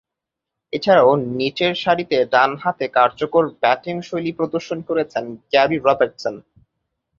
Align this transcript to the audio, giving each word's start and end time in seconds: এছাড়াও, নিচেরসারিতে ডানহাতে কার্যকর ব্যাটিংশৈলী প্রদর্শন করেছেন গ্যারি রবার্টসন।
এছাড়াও, 0.73 1.11
নিচেরসারিতে 1.39 2.17
ডানহাতে 2.33 2.85
কার্যকর 2.97 3.43
ব্যাটিংশৈলী 3.61 4.31
প্রদর্শন 4.39 4.79
করেছেন 4.89 5.23
গ্যারি 5.51 5.77
রবার্টসন। 5.79 6.35